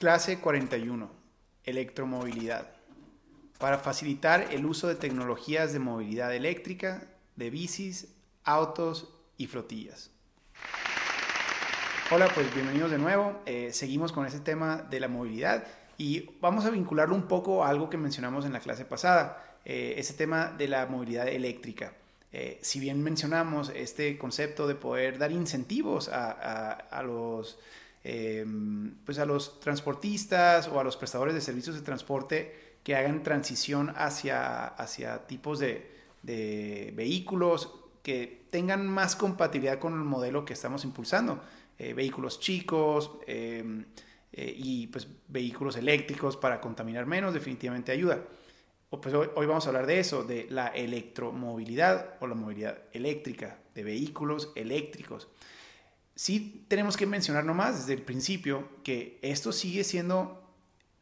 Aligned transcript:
Clase 0.00 0.38
41. 0.38 1.10
Electromovilidad. 1.62 2.70
Para 3.58 3.76
facilitar 3.76 4.46
el 4.50 4.64
uso 4.64 4.88
de 4.88 4.94
tecnologías 4.94 5.74
de 5.74 5.78
movilidad 5.78 6.34
eléctrica, 6.34 7.06
de 7.36 7.50
bicis, 7.50 8.08
autos 8.42 9.12
y 9.36 9.46
flotillas. 9.46 10.10
Hola, 12.10 12.30
pues 12.34 12.46
bienvenidos 12.54 12.90
de 12.90 12.96
nuevo. 12.96 13.42
Eh, 13.44 13.74
seguimos 13.74 14.10
con 14.10 14.24
este 14.24 14.40
tema 14.40 14.78
de 14.78 15.00
la 15.00 15.08
movilidad 15.08 15.66
y 15.98 16.30
vamos 16.40 16.64
a 16.64 16.70
vincularlo 16.70 17.14
un 17.14 17.28
poco 17.28 17.62
a 17.62 17.68
algo 17.68 17.90
que 17.90 17.98
mencionamos 17.98 18.46
en 18.46 18.54
la 18.54 18.60
clase 18.60 18.86
pasada, 18.86 19.58
eh, 19.66 19.96
ese 19.98 20.14
tema 20.14 20.46
de 20.46 20.66
la 20.66 20.86
movilidad 20.86 21.28
eléctrica. 21.28 21.92
Eh, 22.32 22.58
si 22.62 22.80
bien 22.80 23.02
mencionamos 23.02 23.70
este 23.74 24.16
concepto 24.16 24.66
de 24.66 24.76
poder 24.76 25.18
dar 25.18 25.30
incentivos 25.30 26.08
a 26.08 27.02
los 27.04 27.58
Em, 28.02 28.94
pues 29.04 29.18
a 29.18 29.26
los 29.26 29.60
transportistas 29.60 30.68
o 30.68 30.80
a 30.80 30.84
los 30.84 30.96
prestadores 30.96 31.34
de 31.34 31.42
servicios 31.42 31.76
de 31.76 31.82
transporte 31.82 32.78
que 32.82 32.96
hagan 32.96 33.22
transición 33.22 33.92
hacia, 33.94 34.68
hacia 34.68 35.26
tipos 35.26 35.58
de, 35.58 36.00
vehículos 36.22 37.74
que 38.02 38.44
tengan 38.50 38.86
más 38.86 39.16
compatibilidad 39.16 39.78
con 39.78 39.92
el 39.92 40.00
modelo 40.00 40.44
que 40.44 40.54
estamos 40.54 40.84
impulsando. 40.84 41.42
Eh, 41.78 41.92
vehículos 41.94 42.40
chicos 42.40 43.12
em, 43.26 43.84
eh, 44.32 44.54
y 44.56 44.86
pues 44.86 45.06
vehículos 45.28 45.76
eléctricos 45.76 46.36
para 46.36 46.60
contaminar 46.60 47.06
menos 47.06 47.34
definitivamente 47.34 47.92
ayuda. 47.92 48.22
Pues 48.90 49.14
hoy, 49.14 49.28
hoy, 49.34 49.46
vamos 49.46 49.66
a 49.66 49.68
hablar 49.68 49.86
de 49.86 50.00
eso, 50.00 50.24
de 50.24 50.46
la 50.50 50.68
electromovilidad 50.68 52.16
o 52.20 52.26
la 52.26 52.34
movilidad 52.34 52.78
eléctrica, 52.92 53.58
de 53.74 53.84
vehículos 53.84 54.52
eléctricos 54.56 55.28
sí 56.20 56.66
tenemos 56.68 56.98
que 56.98 57.06
mencionar 57.06 57.46
nomás 57.46 57.78
desde 57.78 57.94
el 57.94 58.02
principio 58.02 58.68
que 58.84 59.18
esto 59.22 59.52
sigue 59.52 59.84
siendo 59.84 60.52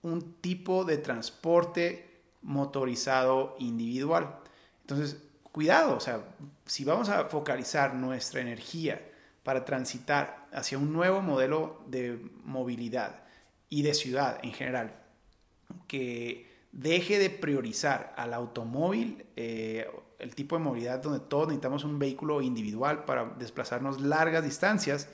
un 0.01 0.35
tipo 0.35 0.85
de 0.85 0.97
transporte 0.97 2.23
motorizado 2.41 3.57
individual. 3.59 4.37
Entonces, 4.83 5.21
cuidado, 5.51 5.97
o 5.97 5.99
sea, 5.99 6.23
si 6.67 6.85
vamos 6.85 7.09
a 7.09 7.25
focalizar 7.25 7.97
nuestra 7.97 8.43
energía 8.43 9.11
para 9.43 9.65
transitar 9.65 10.47
hacia 10.53 10.79
un 10.79 10.93
nuevo 10.93 11.21
modelo 11.21 11.83
de 11.89 12.25
movilidad 12.45 13.25
y 13.69 13.83
de 13.83 13.95
ciudad 13.95 14.39
en 14.45 14.53
general, 14.53 15.03
que 15.89 16.49
deje 16.71 17.19
de 17.19 17.31
priorizar 17.31 18.15
al 18.17 18.35
automóvil 18.35 19.27
eh, 19.35 19.85
el 20.19 20.35
tipo 20.35 20.57
de 20.57 20.65
movilidad 20.65 21.01
donde 21.01 21.21
todos 21.21 21.49
necesitamos 21.49 21.85
un 21.85 21.99
vehículo 21.99 22.43
individual 22.43 23.05
para 23.05 23.25
desplazarnos 23.39 24.01
largas 24.01 24.45
distancias 24.45 25.09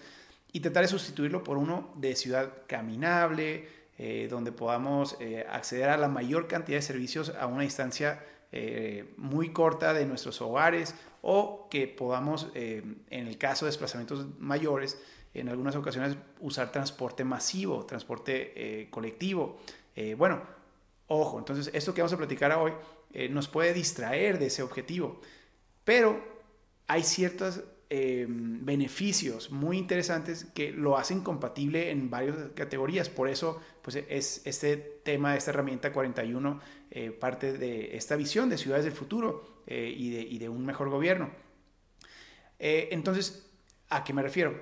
y 0.52 0.60
tratar 0.60 0.82
de 0.82 0.88
sustituirlo 0.88 1.42
por 1.42 1.58
uno 1.58 1.90
de 1.96 2.14
ciudad 2.16 2.52
caminable, 2.66 3.68
eh, 3.98 4.28
donde 4.30 4.52
podamos 4.52 5.16
eh, 5.20 5.46
acceder 5.50 5.88
a 5.88 5.96
la 5.96 6.08
mayor 6.08 6.46
cantidad 6.48 6.78
de 6.78 6.82
servicios 6.82 7.32
a 7.38 7.46
una 7.46 7.62
distancia 7.62 8.24
eh, 8.52 9.12
muy 9.16 9.52
corta 9.52 9.92
de 9.92 10.06
nuestros 10.06 10.40
hogares 10.40 10.94
o 11.22 11.68
que 11.70 11.88
podamos, 11.88 12.48
en 12.54 12.98
el 13.10 13.38
caso 13.38 13.64
de 13.64 13.70
desplazamientos 13.70 14.26
mayores, 14.38 15.00
en 15.32 15.48
algunas 15.48 15.74
ocasiones 15.74 16.18
usar 16.38 16.70
transporte 16.70 17.24
masivo, 17.24 17.86
transporte 17.86 18.88
colectivo. 18.90 19.58
bueno, 20.18 20.42
ojo, 21.06 21.38
entonces 21.38 21.70
esto 21.72 21.94
que 21.94 22.02
vamos 22.02 22.12
a 22.12 22.18
platicar 22.18 22.52
hoy 22.52 22.72
eh, 23.14 23.28
nos 23.28 23.46
puede 23.46 23.72
distraer 23.72 24.40
de 24.40 24.46
ese 24.46 24.62
objetivo. 24.64 25.20
Pero 25.84 26.20
hay 26.88 27.04
ciertos 27.04 27.62
eh, 27.88 28.26
beneficios 28.28 29.52
muy 29.52 29.78
interesantes 29.78 30.46
que 30.46 30.72
lo 30.72 30.98
hacen 30.98 31.20
compatible 31.20 31.92
en 31.92 32.10
varias 32.10 32.36
categorías. 32.56 33.08
Por 33.08 33.28
eso 33.28 33.60
pues, 33.82 33.96
es 34.08 34.42
este 34.44 34.76
tema, 34.76 35.36
esta 35.36 35.52
herramienta 35.52 35.92
41, 35.92 36.60
eh, 36.90 37.12
parte 37.12 37.52
de 37.52 37.96
esta 37.96 38.16
visión 38.16 38.50
de 38.50 38.58
ciudades 38.58 38.84
del 38.84 38.94
futuro 38.94 39.54
y 39.66 40.38
de, 40.38 40.48
un 40.50 40.66
mejor 40.66 40.90
gobierno. 40.90 41.30
entonces, 42.58 43.50
¿a 43.88 44.04
qué 44.04 44.12
me 44.12 44.20
refiero? 44.20 44.60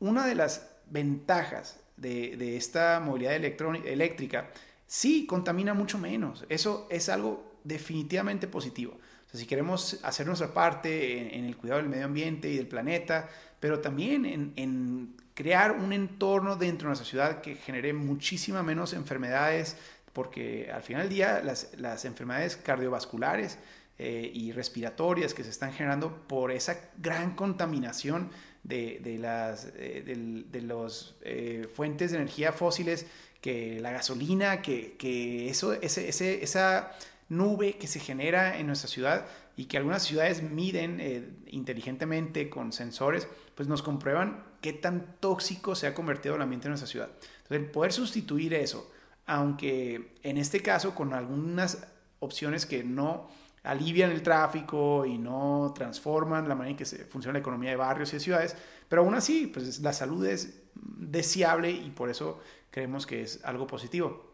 Una 0.00 0.26
de 0.26 0.34
las 0.34 0.68
ventajas 0.86 1.78
de, 1.96 2.36
de 2.36 2.56
esta 2.56 2.98
movilidad 2.98 3.34
eléctrica 3.36 4.50
sí 4.84 5.26
contamina 5.26 5.74
mucho 5.74 5.96
menos. 5.96 6.44
Eso 6.48 6.88
es 6.90 7.08
algo 7.08 7.55
definitivamente 7.66 8.46
positivo. 8.46 8.98
Si 9.32 9.44
queremos 9.44 9.98
hacer 10.02 10.26
nuestra 10.26 10.52
parte 10.54 11.36
en, 11.36 11.44
el 11.44 11.56
cuidado 11.56 11.80
del 11.80 11.90
medio 11.90 12.06
ambiente 12.06 12.48
y 12.48 12.56
del 12.56 12.66
planeta, 12.66 13.28
pero 13.60 13.80
también 13.80 14.24
en, 14.56 15.14
crear 15.34 15.72
un 15.72 15.92
entorno 15.92 16.56
dentro 16.56 16.86
de 16.86 16.90
nuestra 16.90 17.06
ciudad 17.06 17.40
que 17.42 17.56
genere 17.56 17.92
muchísima 17.92 18.62
menos 18.62 18.94
enfermedades, 18.94 19.76
porque 20.12 20.70
al 20.72 20.82
final 20.82 21.02
del 21.02 21.10
día 21.10 21.42
las, 21.42 22.04
enfermedades 22.06 22.56
cardiovasculares 22.56 23.58
eh, 23.98 24.30
y 24.32 24.52
respiratorias 24.52 25.34
que 25.34 25.44
se 25.44 25.50
están 25.50 25.72
generando 25.72 26.26
por 26.26 26.50
esa 26.50 26.78
gran 26.96 27.34
contaminación 27.34 28.30
de, 28.62 29.18
las 29.20 29.68
eh, 29.76 30.44
de, 30.48 30.60
los, 30.62 31.16
eh, 31.22 31.68
fuentes 31.74 32.10
de 32.12 32.18
energía 32.18 32.52
fósiles, 32.52 33.06
que 33.40 33.80
la 33.80 33.90
gasolina, 33.90 34.62
que, 34.62 34.96
que 34.96 35.50
eso, 35.50 35.74
ese, 35.74 36.42
esa 36.42 36.92
nube 37.28 37.76
que 37.78 37.86
se 37.86 38.00
genera 38.00 38.58
en 38.58 38.66
nuestra 38.66 38.88
ciudad 38.88 39.26
y 39.56 39.64
que 39.66 39.78
algunas 39.78 40.02
ciudades 40.02 40.42
miden 40.42 40.98
eh, 41.00 41.28
inteligentemente 41.48 42.50
con 42.50 42.72
sensores, 42.72 43.26
pues 43.54 43.68
nos 43.68 43.82
comprueban 43.82 44.44
qué 44.60 44.72
tan 44.72 45.16
tóxico 45.18 45.74
se 45.74 45.86
ha 45.86 45.94
convertido 45.94 46.36
el 46.36 46.42
ambiente 46.42 46.68
en 46.68 46.72
nuestra 46.72 46.88
ciudad. 46.88 47.10
Entonces, 47.42 47.70
poder 47.70 47.92
sustituir 47.92 48.54
eso, 48.54 48.90
aunque 49.26 50.14
en 50.22 50.36
este 50.36 50.60
caso 50.60 50.94
con 50.94 51.14
algunas 51.14 51.86
opciones 52.20 52.66
que 52.66 52.84
no 52.84 53.28
alivian 53.62 54.10
el 54.10 54.22
tráfico 54.22 55.04
y 55.04 55.18
no 55.18 55.72
transforman 55.74 56.48
la 56.48 56.54
manera 56.54 56.70
en 56.70 56.76
que 56.76 56.84
funciona 56.84 57.32
la 57.32 57.40
economía 57.40 57.70
de 57.70 57.76
barrios 57.76 58.10
y 58.10 58.16
de 58.16 58.20
ciudades, 58.20 58.56
pero 58.88 59.02
aún 59.02 59.14
así, 59.14 59.48
pues 59.48 59.80
la 59.80 59.92
salud 59.92 60.24
es 60.24 60.62
deseable 60.74 61.70
y 61.70 61.90
por 61.90 62.08
eso 62.08 62.40
creemos 62.70 63.06
que 63.06 63.22
es 63.22 63.44
algo 63.44 63.66
positivo. 63.66 64.24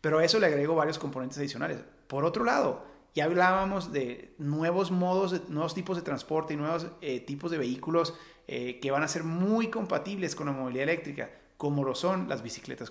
Pero 0.00 0.18
a 0.18 0.24
eso 0.24 0.38
le 0.38 0.46
agrego 0.46 0.74
varios 0.74 0.98
componentes 0.98 1.38
adicionales. 1.38 1.78
Por 2.06 2.24
otro 2.24 2.44
lado, 2.44 2.84
ya 3.14 3.24
hablábamos 3.24 3.92
de 3.92 4.34
nuevos 4.38 4.90
modos, 4.90 5.48
nuevos 5.48 5.72
tipos 5.72 5.96
de 5.96 6.02
transporte 6.02 6.54
y 6.54 6.56
nuevos 6.56 6.88
eh, 7.00 7.20
tipos 7.20 7.50
de 7.50 7.58
vehículos 7.58 8.14
eh, 8.48 8.80
que 8.80 8.90
van 8.90 9.04
a 9.04 9.08
ser 9.08 9.22
muy 9.22 9.68
compatibles 9.68 10.34
con 10.34 10.46
la 10.46 10.52
movilidad 10.52 10.82
eléctrica, 10.84 11.30
como 11.56 11.84
lo 11.84 11.94
son 11.94 12.28
las 12.28 12.42
bicicletas 12.42 12.90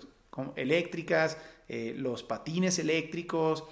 eléctricas, 0.55 1.37
eh, 1.67 1.93
los 1.97 2.23
patines 2.23 2.79
eléctricos, 2.79 3.65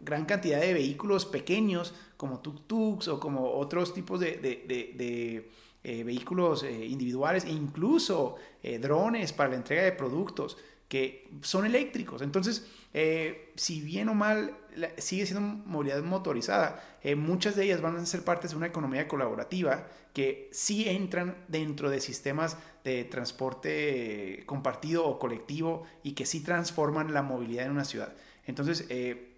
gran 0.00 0.24
cantidad 0.24 0.60
de 0.60 0.74
vehículos 0.74 1.26
pequeños 1.26 1.94
como 2.16 2.42
tuk-tuks 2.42 3.08
o 3.08 3.20
como 3.20 3.52
otros 3.52 3.94
tipos 3.94 4.18
de, 4.18 5.48
vehículos 5.84 6.64
individuales 6.64 7.44
e 7.44 7.50
incluso 7.50 8.34
drones 8.80 9.32
para 9.32 9.50
la 9.50 9.56
entrega 9.56 9.84
de 9.84 9.92
productos 9.92 10.58
que 10.88 11.28
son 11.42 11.66
eléctricos. 11.66 12.22
Entonces, 12.22 12.66
eh, 12.94 13.52
si 13.56 13.80
bien 13.80 14.08
o 14.08 14.14
mal 14.14 14.56
sigue 14.98 15.26
siendo 15.26 15.40
movilidad 15.66 16.02
motorizada, 16.02 16.82
eh, 17.02 17.14
muchas 17.14 17.56
de 17.56 17.64
ellas 17.64 17.80
van 17.80 17.96
a 17.96 18.06
ser 18.06 18.22
partes 18.22 18.52
de 18.52 18.56
una 18.56 18.66
economía 18.66 19.08
colaborativa 19.08 19.88
que 20.12 20.48
sí 20.52 20.88
entran 20.88 21.44
dentro 21.48 21.90
de 21.90 22.00
sistemas 22.00 22.56
de 22.84 23.04
transporte 23.04 24.44
compartido 24.46 25.06
o 25.06 25.18
colectivo 25.18 25.84
y 26.02 26.12
que 26.12 26.24
sí 26.24 26.40
transforman 26.40 27.12
la 27.12 27.22
movilidad 27.22 27.66
en 27.66 27.72
una 27.72 27.84
ciudad. 27.84 28.14
Entonces, 28.44 28.86
eh, 28.88 29.36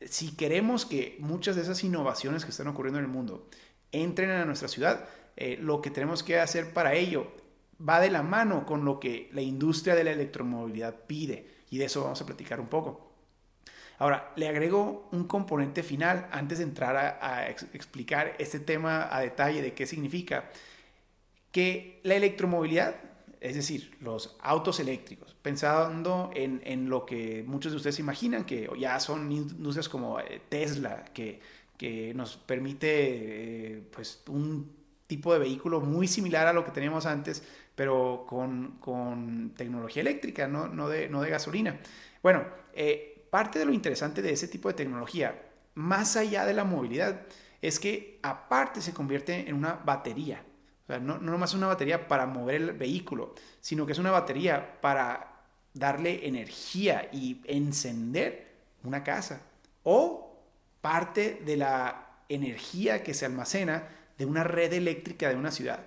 si 0.00 0.34
queremos 0.34 0.86
que 0.86 1.16
muchas 1.20 1.56
de 1.56 1.62
esas 1.62 1.84
innovaciones 1.84 2.44
que 2.44 2.50
están 2.50 2.68
ocurriendo 2.68 2.98
en 2.98 3.04
el 3.04 3.10
mundo 3.10 3.48
entren 3.92 4.30
a 4.30 4.44
nuestra 4.44 4.68
ciudad, 4.68 5.08
lo 5.60 5.80
que 5.80 5.90
tenemos 5.90 6.24
que 6.24 6.40
hacer 6.40 6.72
para 6.72 6.94
ello 6.94 7.30
va 7.86 8.00
de 8.00 8.10
la 8.10 8.22
mano 8.22 8.64
con 8.66 8.84
lo 8.84 8.98
que 8.98 9.28
la 9.32 9.42
industria 9.42 9.94
de 9.94 10.04
la 10.04 10.12
electromovilidad 10.12 10.94
pide 11.06 11.58
y 11.70 11.78
de 11.78 11.84
eso 11.84 12.02
vamos 12.02 12.20
a 12.20 12.26
platicar 12.26 12.60
un 12.60 12.68
poco. 12.68 13.08
Ahora, 13.98 14.32
le 14.36 14.48
agrego 14.48 15.08
un 15.10 15.24
componente 15.24 15.82
final 15.82 16.28
antes 16.30 16.58
de 16.58 16.64
entrar 16.64 16.96
a, 16.96 17.48
explicar 17.48 18.36
este 18.38 18.60
tema 18.60 19.08
a 19.14 19.20
detalle 19.20 19.60
de 19.60 19.74
qué 19.74 19.86
significa, 19.86 20.50
que 21.50 22.00
la 22.04 22.14
electromovilidad, 22.14 22.94
es 23.40 23.56
decir, 23.56 23.96
los 24.00 24.36
autos 24.40 24.78
eléctricos, 24.78 25.34
pensando 25.42 26.30
en, 26.34 26.88
lo 26.88 27.04
que 27.06 27.44
muchos 27.44 27.72
de 27.72 27.76
ustedes 27.76 27.98
imaginan, 27.98 28.44
que 28.44 28.70
ya 28.78 29.00
son 29.00 29.32
industrias 29.32 29.88
como 29.88 30.20
eh, 30.20 30.42
Tesla, 30.48 31.04
que, 31.12 31.40
que 31.76 32.14
nos 32.14 32.36
permite 32.36 33.78
eh, 33.78 33.82
pues, 33.90 34.22
un 34.28 34.70
tipo 35.08 35.32
de 35.32 35.40
vehículo 35.40 35.80
muy 35.80 36.06
similar 36.06 36.46
a 36.46 36.52
lo 36.52 36.64
que 36.64 36.70
teníamos 36.70 37.04
antes, 37.04 37.42
pero 37.78 38.26
con, 38.26 39.54
tecnología 39.56 40.02
eléctrica, 40.02 40.48
no, 40.48 40.66
no, 40.66 40.88
de, 40.88 41.08
no 41.08 41.22
de 41.22 41.30
gasolina. 41.30 41.78
Bueno, 42.24 42.44
eh, 42.74 43.24
parte 43.30 43.60
de 43.60 43.66
lo 43.66 43.72
interesante 43.72 44.20
de 44.20 44.32
ese 44.32 44.48
tipo 44.48 44.68
de 44.68 44.74
tecnología, 44.74 45.40
más 45.76 46.16
allá 46.16 46.44
de 46.44 46.54
la 46.54 46.64
movilidad, 46.64 47.20
es 47.62 47.78
que 47.78 48.18
aparte 48.24 48.82
se 48.82 48.92
convierte 48.92 49.48
en 49.48 49.54
una 49.54 49.74
batería. 49.74 50.42
O 50.82 50.86
sea, 50.88 50.98
no, 50.98 51.18
no 51.18 51.30
nomás 51.30 51.54
una 51.54 51.68
batería 51.68 52.08
para 52.08 52.26
mover 52.26 52.56
el 52.56 52.72
vehículo, 52.72 53.36
sino 53.60 53.86
que 53.86 53.92
es 53.92 53.98
una 54.00 54.10
batería 54.10 54.80
para 54.80 55.36
darle 55.72 56.26
energía 56.26 57.08
y 57.12 57.40
encender 57.44 58.56
una 58.82 59.04
casa 59.04 59.42
o 59.84 60.36
parte 60.80 61.42
de 61.46 61.56
la 61.56 62.24
energía 62.28 63.04
que 63.04 63.14
se 63.14 63.24
almacena 63.24 63.86
de 64.18 64.26
una 64.26 64.42
red 64.42 64.72
eléctrica 64.72 65.28
de 65.28 65.36
una 65.36 65.52
ciudad. 65.52 65.86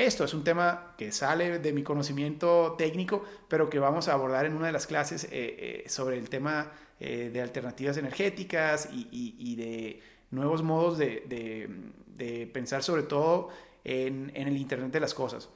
Esto 0.00 0.24
es 0.24 0.32
un 0.32 0.42
tema 0.42 0.94
que 0.96 1.12
sale 1.12 1.58
de 1.58 1.72
mi 1.74 1.82
conocimiento 1.82 2.74
técnico, 2.78 3.22
pero 3.48 3.68
que 3.68 3.78
vamos 3.78 4.08
a 4.08 4.14
abordar 4.14 4.46
en 4.46 4.56
una 4.56 4.68
de 4.68 4.72
las 4.72 4.86
clases 4.86 5.24
eh, 5.24 5.28
eh, 5.32 5.84
sobre 5.90 6.16
el 6.16 6.30
tema 6.30 6.72
eh, 6.98 7.28
de 7.30 7.42
alternativas 7.42 7.98
energéticas 7.98 8.88
y, 8.90 9.56
de 9.56 10.00
nuevos 10.30 10.62
modos 10.62 10.96
de, 10.96 12.48
pensar 12.50 12.82
sobre 12.82 13.02
todo 13.02 13.50
en, 13.84 14.32
el 14.34 14.56
Internet 14.56 14.90
de 14.90 15.00
las 15.00 15.12
Cosas. 15.12 15.50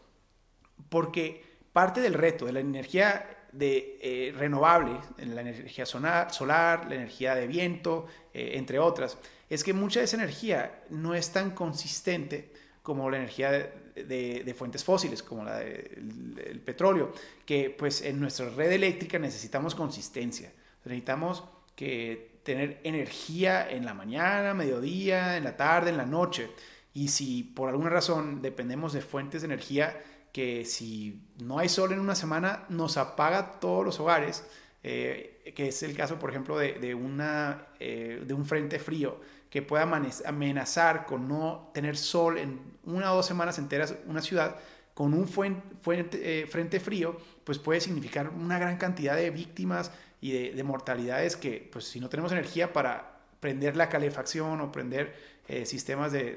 Porque 0.90 1.42
parte 1.72 2.02
del 2.02 2.12
reto 2.12 2.44
de 2.44 2.52
la 2.52 2.60
energía 2.60 3.46
de, 3.50 4.34
renovable, 4.36 5.00
la 5.24 5.40
energía 5.40 5.86
solar, 5.86 6.86
la 6.86 6.94
energía 6.94 7.34
de 7.34 7.46
viento, 7.46 8.08
entre 8.34 8.78
otras, 8.78 9.16
es 9.48 9.64
que 9.64 9.72
mucha 9.72 10.00
de 10.00 10.04
esa 10.04 10.18
energía 10.18 10.82
no 10.90 11.14
es 11.14 11.32
tan 11.32 11.52
consistente 11.52 12.52
como 12.84 13.08
la 13.08 13.16
energía 13.16 13.50
de, 13.50 14.54
fuentes 14.54 14.84
fósiles, 14.84 15.22
como 15.22 15.42
la 15.42 15.58
del 15.58 16.60
petróleo, 16.62 17.14
que 17.46 17.70
pues 17.70 18.02
en 18.02 18.20
nuestra 18.20 18.50
red 18.50 18.70
eléctrica 18.72 19.18
necesitamos 19.18 19.74
consistencia. 19.74 20.52
Necesitamos 20.84 21.44
que 21.74 22.40
tener 22.42 22.80
energía 22.84 23.70
en 23.70 23.86
la 23.86 23.94
mañana, 23.94 24.52
mediodía, 24.52 25.38
en 25.38 25.44
la 25.44 25.56
tarde, 25.56 25.88
en 25.88 25.96
la 25.96 26.04
noche. 26.04 26.50
Y 26.92 27.08
si 27.08 27.42
por 27.42 27.70
alguna 27.70 27.88
razón 27.88 28.42
dependemos 28.42 28.92
de 28.92 29.00
fuentes 29.00 29.40
de 29.40 29.46
energía 29.46 29.98
que 30.30 30.66
si 30.66 31.22
no 31.42 31.58
hay 31.58 31.70
sol 31.70 31.90
en 31.90 32.00
una 32.00 32.14
semana 32.14 32.66
nos 32.68 32.98
apaga 32.98 33.60
todos 33.60 33.82
los 33.82 33.98
hogares, 33.98 34.46
eh, 34.82 35.54
que 35.56 35.68
es 35.68 35.82
el 35.82 35.96
caso, 35.96 36.18
por 36.18 36.28
ejemplo, 36.28 36.58
de, 36.58 36.94
una, 36.94 37.68
eh, 37.80 38.22
de 38.26 38.34
un 38.34 38.44
frente 38.44 38.78
frío 38.78 39.22
que 39.54 39.62
pueda 39.62 39.88
amenazar 40.24 41.06
con 41.06 41.28
no 41.28 41.70
tener 41.72 41.96
sol 41.96 42.38
en 42.38 42.58
una 42.82 43.12
o 43.12 43.14
dos 43.14 43.26
semanas 43.26 43.56
enteras 43.60 43.94
una 44.04 44.20
ciudad, 44.20 44.56
con 44.94 45.14
un 45.14 45.28
fuente, 45.28 46.42
eh, 46.42 46.48
frente 46.48 46.80
frío, 46.80 47.16
pues 47.44 47.60
puede 47.60 47.80
significar 47.80 48.30
una 48.30 48.58
gran 48.58 48.78
cantidad 48.78 49.14
de 49.14 49.30
víctimas 49.30 49.92
y 50.20 50.50
de, 50.50 50.62
mortalidades 50.64 51.36
que, 51.36 51.68
pues 51.72 51.84
si 51.84 52.00
no 52.00 52.08
tenemos 52.08 52.32
energía 52.32 52.72
para 52.72 53.20
prender 53.38 53.76
la 53.76 53.88
calefacción 53.88 54.60
o 54.60 54.72
prender 54.72 55.14
eh, 55.46 55.64
sistemas 55.66 56.10
de, 56.10 56.36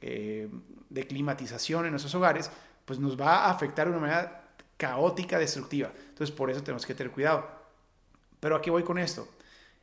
eh, 0.00 0.48
de, 0.88 1.06
climatización 1.06 1.84
en 1.84 1.90
nuestros 1.90 2.14
hogares, 2.14 2.50
pues 2.86 2.98
nos 2.98 3.20
va 3.20 3.44
a 3.44 3.50
afectar 3.50 3.88
de 3.88 3.90
una 3.90 4.00
manera 4.00 4.44
caótica, 4.78 5.38
destructiva. 5.38 5.92
Entonces, 6.08 6.34
por 6.34 6.50
eso 6.50 6.62
tenemos 6.62 6.86
que 6.86 6.94
tener 6.94 7.12
cuidado. 7.12 7.46
Pero 8.40 8.56
¿a 8.56 8.62
qué 8.62 8.70
voy 8.70 8.84
con 8.84 8.96
esto? 8.96 9.28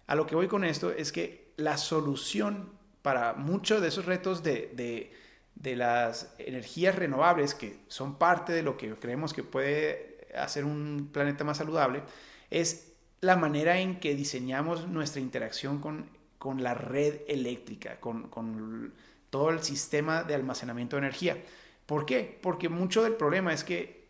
A 0.07 0.15
lo 0.15 0.25
que 0.25 0.33
voy 0.33 0.47
con 0.47 0.63
esto 0.63 0.89
es 0.89 1.11
que 1.11 1.40
la 1.57 1.77
solución 1.77 2.69
para 3.01 3.33
muchos 3.33 3.81
de 3.81 3.87
esos 3.87 4.05
retos 4.05 4.43
de, 4.43 5.11
las 5.55 6.33
energías 6.37 6.95
renovables, 6.95 7.55
que 7.55 7.79
son 7.87 8.15
parte 8.15 8.53
de 8.53 8.63
lo 8.63 8.77
que 8.77 8.93
creemos 8.95 9.33
que 9.33 9.43
puede 9.43 10.27
hacer 10.35 10.65
un 10.65 11.09
planeta 11.11 11.43
más 11.43 11.57
saludable, 11.57 12.03
es 12.49 12.93
la 13.21 13.35
manera 13.35 13.79
en 13.79 13.99
que 13.99 14.15
diseñamos 14.15 14.87
nuestra 14.87 15.21
interacción 15.21 15.79
con, 15.79 16.09
con 16.37 16.63
la 16.63 16.73
red 16.73 17.21
eléctrica, 17.27 17.99
con, 17.99 18.29
con, 18.29 18.93
todo 19.29 19.49
el 19.49 19.63
sistema 19.63 20.23
de 20.23 20.35
almacenamiento 20.35 20.97
de 20.97 21.03
energía. 21.03 21.37
¿Por 21.85 22.05
qué? 22.05 22.37
Porque 22.41 22.67
mucho 22.67 23.01
del 23.01 23.13
problema 23.13 23.53
es 23.53 23.63
que 23.63 24.07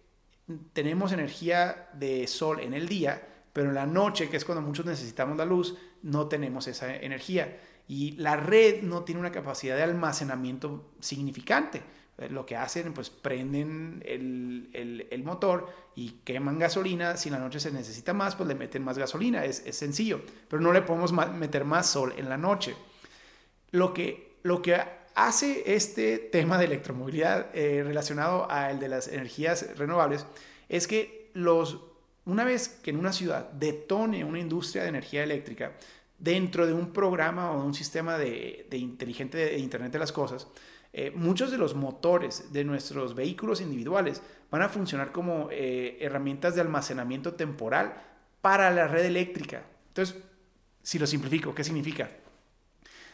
tenemos 0.74 1.12
energía 1.12 1.90
de 1.94 2.26
sol 2.26 2.60
en 2.60 2.74
el 2.74 2.88
día, 2.88 3.22
pero 3.54 3.70
en 3.70 3.76
la 3.76 3.86
noche, 3.86 4.30
que 4.30 4.38
es 4.38 4.46
cuando 4.46 4.62
muchos 4.62 4.86
necesitamos 4.86 5.38
la 5.38 5.46
luz, 5.46 5.78
no 6.04 6.28
tenemos 6.28 6.68
esa 6.68 6.96
energía. 6.96 7.60
Y 7.88 8.12
la 8.12 8.38
red 8.38 8.84
no 8.84 9.04
tiene 9.04 9.20
una 9.20 9.32
capacidad 9.32 9.76
de 9.76 9.84
almacenamiento 9.84 10.92
significante. 11.00 11.82
Eh, 12.18 12.30
lo 12.30 12.46
que 12.46 12.56
hacen, 12.56 12.94
pues 12.94 13.10
prenden 13.10 14.02
el, 14.06 15.22
motor 15.26 15.68
y 15.96 16.12
queman 16.24 16.60
gasolina. 16.60 17.18
Si 17.18 17.30
en 17.30 17.34
la 17.34 17.40
noche 17.40 17.60
se 17.60 17.72
necesita 17.72 18.14
más, 18.14 18.36
pues 18.36 18.48
le 18.48 18.56
meten 18.56 18.84
más 18.84 18.98
gasolina. 18.98 19.44
Es, 19.44 19.64
sencillo. 19.76 20.22
Pero 20.48 20.62
no 20.62 20.72
le 20.72 20.82
podemos 20.82 21.12
meter 21.12 21.66
más 21.66 21.88
sol 21.88 22.14
en 22.18 22.30
la 22.30 22.38
noche. 22.38 22.76
Lo 23.72 23.94
que, 23.94 24.38
lo 24.44 24.62
que 24.62 24.82
hace 25.16 25.76
este 25.76 26.18
tema 26.18 26.58
de 26.58 26.66
electromovilidad 26.66 27.54
eh, 27.54 27.84
relacionado 27.84 28.50
al 28.50 28.80
de 28.80 28.88
las 28.88 29.10
energías 29.10 29.78
renovables 29.78 30.26
es 30.70 30.88
que 30.88 31.30
los 31.34 31.91
una 32.26 32.44
vez 32.44 32.68
que 32.70 32.92
en 32.92 32.98
una 32.98 33.14
ciudad 33.14 33.52
detone 33.52 34.24
una 34.24 34.40
industria 34.40 34.84
de 34.84 34.90
energía 34.90 35.24
eléctrica 35.24 35.74
dentro 36.20 36.68
de 36.68 36.74
un 36.74 36.94
programa 36.94 37.52
o 37.52 37.66
un 37.66 37.74
sistema 37.74 38.18
de, 38.18 38.68
inteligente 38.72 39.38
de 39.38 39.58
Internet 39.58 39.92
de 39.92 40.00
las 40.00 40.12
Cosas, 40.12 40.48
eh, 40.94 41.12
muchos 41.16 41.52
de 41.52 41.58
los 41.58 41.74
motores 41.74 42.52
de 42.54 42.64
nuestros 42.64 43.16
vehículos 43.16 43.62
individuales 43.62 44.22
van 44.52 44.62
a 44.62 44.70
funcionar 44.70 45.12
como 45.12 45.48
eh, 45.52 45.98
herramientas 46.02 46.54
de 46.54 46.62
almacenamiento 46.62 47.34
temporal 47.34 47.96
para 48.42 48.70
la 48.72 48.88
red 48.88 49.06
eléctrica. 49.06 49.64
Entonces, 49.88 50.18
si 50.84 51.00
lo 51.00 51.08
simplifico, 51.08 51.56
¿qué 51.56 51.64
significa? 51.64 52.12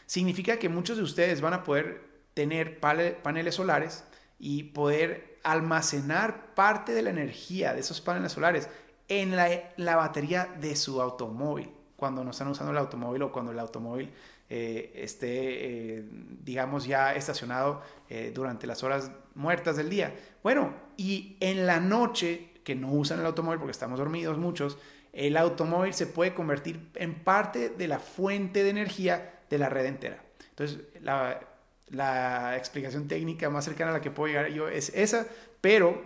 Significa 0.06 0.58
que 0.58 0.68
muchos 0.68 0.96
de 0.96 1.02
ustedes 1.02 1.40
van 1.40 1.54
a 1.54 1.64
poder 1.64 2.02
tener 2.34 2.78
paneles 2.80 3.54
solares 3.54 4.04
y 4.38 4.64
poder 4.64 5.38
almacenar 5.42 6.54
parte 6.54 6.92
de 6.92 7.02
la 7.02 7.10
energía 7.10 7.74
de 7.74 7.80
esos 7.80 8.00
paneles 8.00 8.32
solares 8.32 8.68
en 9.08 9.34
la, 9.36 9.96
batería 9.96 10.54
de 10.60 10.76
su 10.76 11.00
automóvil, 11.00 11.70
cuando 11.96 12.22
no 12.22 12.30
están 12.30 12.48
usando 12.48 12.70
el 12.72 12.78
automóvil 12.78 13.22
o 13.22 13.32
cuando 13.32 13.52
el 13.52 13.58
automóvil 13.58 14.12
eh, 14.50 14.92
esté, 14.94 15.98
eh, 15.98 16.04
digamos, 16.44 16.84
ya 16.84 17.14
estacionado 17.14 17.82
eh, 18.08 18.30
durante 18.34 18.66
las 18.66 18.82
horas 18.82 19.10
muertas 19.34 19.76
del 19.76 19.88
día. 19.88 20.14
Bueno, 20.42 20.74
y 20.96 21.36
en 21.40 21.66
la 21.66 21.80
noche, 21.80 22.50
que 22.64 22.74
no 22.74 22.92
usan 22.92 23.20
el 23.20 23.26
automóvil 23.26 23.58
porque 23.58 23.72
estamos 23.72 23.98
dormidos 23.98 24.36
muchos, 24.36 24.78
el 25.12 25.36
automóvil 25.38 25.94
se 25.94 26.06
puede 26.06 26.34
convertir 26.34 26.90
en 26.94 27.14
parte 27.24 27.70
de 27.70 27.88
la 27.88 27.98
fuente 27.98 28.62
de 28.62 28.70
energía 28.70 29.40
de 29.48 29.58
la 29.58 29.70
red 29.70 29.86
entera. 29.86 30.22
Entonces, 30.50 30.80
la, 31.00 31.40
la 31.88 32.56
explicación 32.58 33.08
técnica 33.08 33.48
más 33.48 33.64
cercana 33.64 33.90
a 33.90 33.94
la 33.94 34.00
que 34.02 34.10
puedo 34.10 34.28
llegar 34.28 34.48
yo 34.48 34.68
es 34.68 34.92
esa, 34.94 35.26
pero 35.62 36.04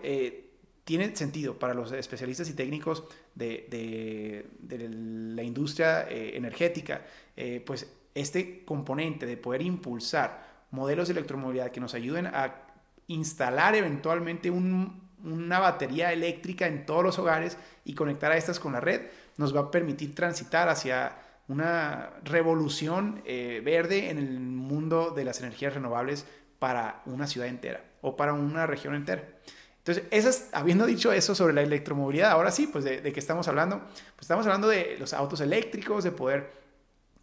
tiene 0.85 1.15
sentido 1.15 1.59
para 1.59 1.75
los 1.75 1.93
especialistas 1.93 2.49
y 2.51 2.55
técnicos 2.55 3.05
de, 3.35 4.47
la 5.35 5.43
industria 5.43 6.09
eh, 6.09 6.37
energética, 6.37 7.03
eh, 7.37 7.63
pues 7.65 7.91
este 8.15 8.65
componente 8.65 9.27
de 9.27 9.37
poder 9.37 9.63
impulsar 9.63 10.67
modelos 10.71 11.09
de 11.09 11.13
electromovilidad 11.13 11.71
que 11.71 11.81
nos 11.81 11.95
ayuden 11.95 12.27
a 12.27 12.55
instalar 13.07 13.75
eventualmente 13.75 14.51
una 14.51 15.59
batería 15.59 16.13
eléctrica 16.13 16.67
en 16.67 16.85
todos 16.87 17.05
los 17.05 17.19
hogares 17.19 17.57
y 17.85 17.95
conectar 17.95 18.33
a 18.33 18.37
estas 18.37 18.59
con 18.59 18.73
la 18.73 18.81
red, 18.81 19.03
nos 19.37 19.55
va 19.55 19.61
a 19.61 19.71
permitir 19.71 20.15
transitar 20.15 20.69
hacia 20.69 21.17
una 21.49 22.11
revolución 22.25 23.23
eh, 23.25 23.61
verde 23.65 24.11
en 24.11 24.19
el 24.19 24.41
mundo 24.41 25.11
de 25.11 25.25
las 25.25 25.41
energías 25.41 25.75
renovables 25.75 26.27
para 26.59 27.03
una 27.07 27.27
ciudad 27.27 27.49
entera 27.49 27.85
o 28.01 28.17
para 28.17 28.33
una 28.33 28.67
región 28.67 28.95
entera. 28.95 29.25
Entonces, 29.85 30.05
esas, 30.13 30.49
habiendo 30.53 30.87
dicho 30.87 31.13
eso 31.13 31.35
sobre 31.35 31.55
la 31.55 31.63
electromovilidad, 31.63 32.31
ahora 32.31 32.53
sí, 32.53 32.69
pues 32.69 32.85
de, 32.85 33.03
qué 33.03 33.19
estamos 33.19 33.49
hablando, 33.49 33.81
pues 33.81 34.21
estamos 34.23 34.47
hablando 34.47 34.69
de 34.69 34.97
los 34.97 35.13
autos 35.13 35.41
eléctricos, 35.41 36.05
de 36.05 36.13
poder, 36.13 36.53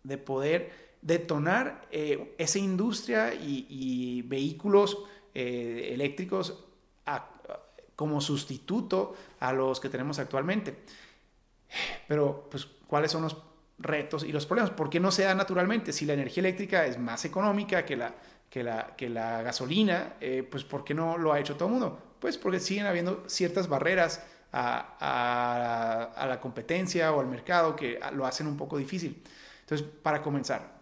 de 0.03 0.17
poder 0.17 0.89
detonar 1.01 1.87
eh, 1.89 2.35
esa 2.37 2.59
industria 2.59 3.33
y, 3.33 4.23
vehículos 4.23 4.97
eh, 5.33 5.91
eléctricos 5.93 6.65
como 7.95 8.19
sustituto 8.19 9.15
a 9.39 9.53
los 9.53 9.79
que 9.79 9.87
tenemos 9.87 10.19
actualmente. 10.19 10.75
Pero, 12.09 12.49
pues, 12.51 12.65
¿cuáles 12.87 13.11
son 13.11 13.23
los 13.23 13.37
retos 13.77 14.25
y 14.25 14.33
los 14.33 14.45
problemas? 14.45 14.71
¿Por 14.71 14.89
qué 14.89 14.99
no 14.99 15.11
se 15.11 15.23
da 15.23 15.33
naturalmente? 15.33 15.93
Si 15.93 16.05
la 16.05 16.13
energía 16.13 16.41
eléctrica 16.41 16.85
es 16.85 16.97
más 16.97 17.23
económica 17.23 17.85
que 17.85 17.95
la, 17.95 18.15
que 18.49 18.63
la, 18.63 18.95
que 18.97 19.07
la 19.07 19.41
gasolina, 19.43 20.15
eh, 20.19 20.47
pues 20.49 20.65
¿por 20.65 20.83
qué 20.83 20.93
no 20.93 21.17
lo 21.17 21.31
ha 21.31 21.39
hecho 21.39 21.55
todo 21.55 21.67
el 21.67 21.73
mundo? 21.73 22.08
Pues 22.19 22.37
porque 22.37 22.59
siguen 22.59 22.85
habiendo 22.85 23.23
ciertas 23.27 23.67
barreras 23.67 24.21
a, 24.51 26.25
la 26.27 26.39
competencia 26.39 27.11
o 27.13 27.19
al 27.19 27.27
mercado 27.27 27.75
que 27.75 27.99
lo 28.13 28.25
hacen 28.25 28.47
un 28.47 28.57
poco 28.57 28.77
difícil. 28.77 29.21
Entonces, 29.61 29.87
para 30.01 30.21
comenzar, 30.21 30.79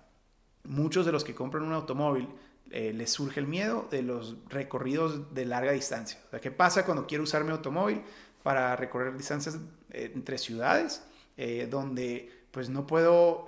muchos 0.63 1.06
de 1.06 1.12
los 1.12 1.24
que 1.24 1.36
compran 1.36 1.63
un 1.63 1.74
automóvil 1.74 2.27
eh, 2.72 2.91
les 2.94 3.12
surge 3.12 3.39
el 3.39 3.48
miedo 3.48 3.88
de 3.89 4.01
los 4.01 4.36
recorridos 4.50 5.34
de 5.34 5.46
larga 5.46 5.72
distancia. 5.72 6.20
O 6.27 6.29
sea, 6.32 6.39
¿qué 6.39 6.51
pasa 6.51 6.86
cuando 6.86 7.08
quiero 7.08 7.24
usar 7.24 7.44
mi 7.44 7.51
automóvil 7.51 8.01
para 8.44 8.75
recorrer 8.75 9.15
distancias 9.15 9.58
eh, 9.91 10.12
entre 10.13 10.38
ciudades 10.38 11.03
eh, 11.38 11.67
donde 11.70 12.32
pues 12.51 12.70
no 12.70 12.88
puedo, 12.88 13.46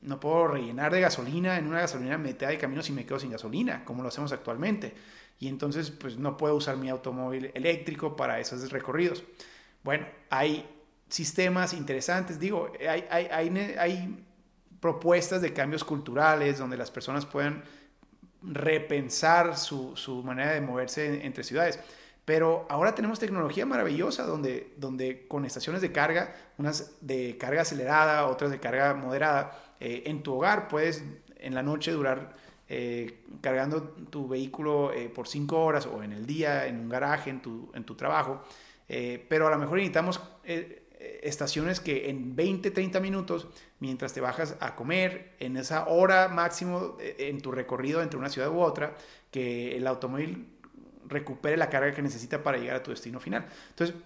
no 0.00 0.20
puedo 0.20 0.48
rellenar 0.48 0.90
de 0.90 1.02
gasolina 1.02 1.58
en 1.58 1.66
una 1.66 1.80
gasolina 1.80 2.16
mitad 2.16 2.48
de 2.48 2.56
camino 2.56 2.82
si 2.82 2.90
me 2.92 3.04
quedo 3.04 3.18
sin 3.18 3.30
gasolina, 3.30 3.84
como 3.84 4.02
lo 4.02 4.08
hacemos 4.08 4.32
actualmente? 4.32 4.94
Y 5.38 5.48
entonces 5.48 5.90
pues 5.90 6.16
no 6.16 6.36
puedo 6.36 6.54
usar 6.54 6.76
mi 6.76 6.88
automóvil 6.88 7.50
eléctrico 7.54 8.16
para 8.16 8.40
esos 8.40 8.70
recorridos. 8.70 9.22
Bueno, 9.84 10.06
hay 10.30 10.68
sistemas 11.08 11.72
interesantes, 11.72 12.38
digo, 12.38 12.72
hay, 12.88 13.04
hay, 13.10 13.76
hay, 13.78 14.24
propuestas 14.80 15.42
de 15.42 15.52
cambios 15.52 15.82
culturales 15.82 16.58
donde 16.58 16.76
las 16.76 16.90
personas 16.92 17.26
puedan 17.26 17.64
repensar 18.42 19.56
su, 19.56 19.96
su 19.96 20.22
manera 20.22 20.52
de 20.52 20.60
moverse 20.60 21.26
entre 21.26 21.42
ciudades. 21.42 21.80
Pero 22.24 22.66
ahora 22.68 22.94
tenemos 22.94 23.18
tecnología 23.18 23.66
maravillosa 23.66 24.24
donde, 24.24 24.74
donde 24.76 25.26
con 25.26 25.44
estaciones 25.44 25.80
de 25.80 25.90
carga, 25.90 26.32
unas 26.58 26.92
de 27.00 27.36
carga 27.38 27.62
acelerada, 27.62 28.26
otras 28.26 28.52
de 28.52 28.60
carga 28.60 28.94
moderada, 28.94 29.58
eh, 29.80 30.02
en 30.06 30.22
tu 30.22 30.34
hogar 30.34 30.68
puedes 30.68 31.02
en 31.38 31.54
la 31.54 31.62
noche 31.62 31.90
durar 31.90 32.36
eh, 32.68 33.24
cargando 33.40 33.82
tu 33.82 34.28
vehículo 34.28 34.92
eh, 34.92 35.08
por 35.08 35.26
cinco 35.28 35.62
horas 35.62 35.86
o 35.86 36.02
en 36.02 36.12
el 36.12 36.26
día, 36.26 36.66
en 36.66 36.80
un 36.80 36.88
garaje, 36.88 37.30
en 37.30 37.40
tu, 37.40 37.70
en 37.74 37.84
tu 37.84 37.94
trabajo. 37.94 38.42
pero 39.28 39.46
a 39.46 39.50
lo 39.50 39.58
mejor 39.58 39.76
necesitamos 39.76 40.20
estaciones 41.22 41.80
que 41.80 42.08
en 42.08 42.34
20, 42.34 42.70
30 42.70 43.00
minutos, 43.00 43.48
mientras 43.80 44.12
te 44.12 44.20
bajas 44.20 44.56
a 44.60 44.74
comer, 44.74 45.36
en 45.38 45.56
esa 45.56 45.86
hora 45.86 46.28
máximo 46.28 46.96
en 47.00 47.40
tu 47.40 47.52
recorrido 47.52 48.02
entre 48.02 48.18
una 48.18 48.30
ciudad 48.30 48.50
u 48.50 48.60
otra, 48.60 48.96
que 49.30 49.76
el 49.76 49.86
automóvil 49.86 50.58
recupere 51.06 51.56
la 51.56 51.68
carga 51.68 51.92
que 51.92 52.02
necesita 52.02 52.42
para 52.42 52.58
llegar 52.58 52.76
a 52.76 52.82
tu 52.82 52.90
destino 52.90 53.20
final. 53.20 53.46
Entonces, 53.70 53.96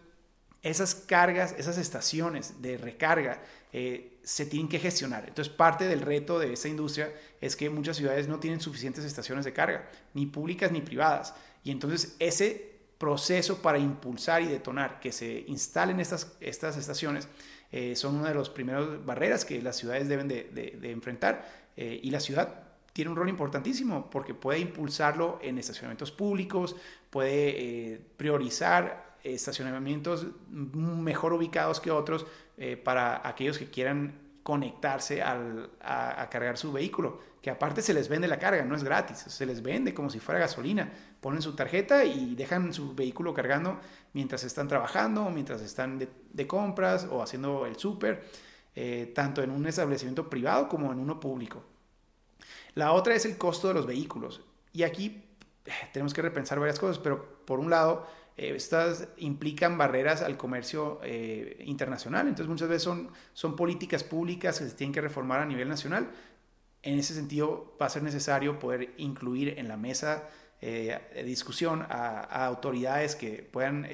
esas 0.62 0.94
cargas, 0.94 1.54
esas 1.58 1.78
estaciones 1.78 2.62
de 2.62 2.76
recarga 2.76 3.42
eh, 3.72 4.18
se 4.22 4.46
tienen 4.46 4.68
que 4.68 4.78
gestionar. 4.78 5.24
Entonces, 5.26 5.52
parte 5.52 5.86
del 5.88 6.00
reto 6.00 6.38
de 6.38 6.52
esa 6.52 6.68
industria 6.68 7.12
es 7.40 7.56
que 7.56 7.68
muchas 7.68 7.96
ciudades 7.96 8.28
no 8.28 8.38
tienen 8.38 8.60
suficientes 8.60 9.04
estaciones 9.04 9.44
de 9.44 9.52
carga, 9.52 9.88
ni 10.14 10.26
públicas 10.26 10.70
ni 10.70 10.80
privadas. 10.80 11.34
Y 11.64 11.70
entonces 11.70 12.16
ese 12.18 12.72
proceso 12.98 13.60
para 13.60 13.78
impulsar 13.78 14.42
y 14.42 14.46
detonar 14.46 15.00
que 15.00 15.10
se 15.10 15.44
instalen 15.48 15.98
estas, 15.98 16.36
estas 16.40 16.76
estaciones 16.76 17.26
eh, 17.72 17.96
son 17.96 18.16
una 18.16 18.28
de 18.28 18.34
las 18.34 18.50
primeras 18.50 19.04
barreras 19.04 19.44
que 19.44 19.60
las 19.62 19.76
ciudades 19.76 20.08
deben 20.08 20.28
de, 20.28 20.78
enfrentar. 20.84 21.62
Eh, 21.76 21.98
y 22.02 22.10
la 22.10 22.20
ciudad 22.20 22.62
tiene 22.92 23.10
un 23.10 23.16
rol 23.16 23.28
importantísimo 23.28 24.10
porque 24.10 24.34
puede 24.34 24.60
impulsarlo 24.60 25.40
en 25.42 25.58
estacionamientos 25.58 26.12
públicos, 26.12 26.76
puede 27.10 27.94
eh, 27.94 28.00
priorizar 28.16 29.11
estacionamientos 29.22 30.26
mejor 30.48 31.32
ubicados 31.32 31.80
que 31.80 31.90
otros 31.90 32.26
eh, 32.56 32.76
para 32.76 33.26
aquellos 33.26 33.58
que 33.58 33.70
quieran 33.70 34.20
conectarse 34.42 35.22
al, 35.22 35.70
a, 35.80 36.28
cargar 36.28 36.58
su 36.58 36.72
vehículo, 36.72 37.20
que 37.40 37.50
aparte 37.50 37.80
se 37.80 37.94
les 37.94 38.08
vende 38.08 38.26
la 38.26 38.38
carga, 38.38 38.64
no 38.64 38.74
es 38.74 38.82
gratis, 38.82 39.18
se 39.18 39.46
les 39.46 39.62
vende 39.62 39.94
como 39.94 40.10
si 40.10 40.18
fuera 40.18 40.40
gasolina. 40.40 40.92
Ponen 41.20 41.42
su 41.42 41.54
tarjeta 41.54 42.04
y 42.04 42.34
dejan 42.34 42.72
su 42.72 42.94
vehículo 42.94 43.32
cargando 43.34 43.80
mientras 44.12 44.44
están 44.44 44.68
trabajando, 44.68 45.30
mientras 45.30 45.60
están 45.62 45.98
de, 45.98 46.46
compras 46.46 47.06
o 47.10 47.22
haciendo 47.22 47.66
el 47.66 47.76
súper, 47.76 48.24
eh, 48.74 49.12
tanto 49.14 49.42
en 49.42 49.50
un 49.50 49.66
establecimiento 49.66 50.28
privado 50.28 50.68
como 50.68 50.92
en 50.92 50.98
uno 50.98 51.20
público. 51.20 51.64
La 52.74 52.92
otra 52.92 53.14
es 53.14 53.24
el 53.26 53.36
costo 53.36 53.68
de 53.68 53.74
los 53.74 53.86
vehículos. 53.86 54.40
Y 54.72 54.82
aquí 54.82 55.24
eh, 55.64 55.70
tenemos 55.92 56.14
que 56.14 56.22
repensar 56.22 56.58
varias 56.58 56.78
cosas, 56.78 56.98
pero 56.98 57.44
por 57.44 57.60
un 57.60 57.70
lado, 57.70 58.06
eh, 58.36 58.52
estas 58.54 59.08
implican 59.18 59.76
barreras 59.78 60.22
al 60.22 60.36
comercio 60.36 61.00
eh, 61.02 61.62
internacional. 61.66 62.28
Entonces 62.28 62.48
muchas 62.48 62.68
veces 62.68 62.82
son, 62.82 63.10
son 63.32 63.56
políticas 63.56 64.04
públicas 64.04 64.58
que 64.58 64.66
se 64.66 64.74
tienen 64.74 64.92
que 64.92 65.00
reformar 65.00 65.40
a 65.40 65.46
nivel 65.46 65.68
nacional. 65.68 66.10
En 66.82 66.98
ese 66.98 67.14
sentido 67.14 67.76
va 67.80 67.86
a 67.86 67.90
ser 67.90 68.02
necesario 68.02 68.58
poder 68.58 68.94
incluir 68.96 69.58
en 69.58 69.68
la 69.68 69.76
mesa 69.76 70.28
de 70.60 71.24
discusión 71.24 71.84
a, 71.88 72.46
autoridades 72.46 73.16
que 73.16 73.42
puedan 73.42 73.88